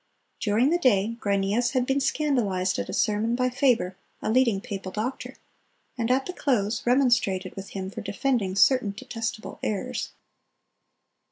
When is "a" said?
2.89-2.91, 4.19-4.31